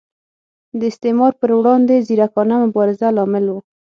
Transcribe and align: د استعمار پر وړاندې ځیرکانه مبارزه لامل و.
د 0.79 0.81
استعمار 0.91 1.31
پر 1.41 1.49
وړاندې 1.59 2.03
ځیرکانه 2.07 2.55
مبارزه 2.65 3.07
لامل 3.17 3.45
و. 3.49 3.55